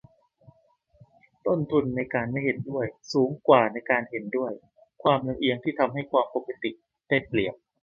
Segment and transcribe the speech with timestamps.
[1.47, 4.51] ต้นทุนในการไม่เห็นด้วยสูงกว่าในการเห็นด้วย-
[5.03, 6.71] ความลำเอียงที่ทำให้ 'ความปกติ'
[7.09, 7.55] ได้เปรียบ